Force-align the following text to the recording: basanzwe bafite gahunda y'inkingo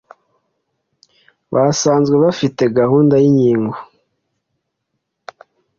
basanzwe 1.53 2.15
bafite 2.25 2.61
gahunda 2.77 3.15
y'inkingo 3.23 3.75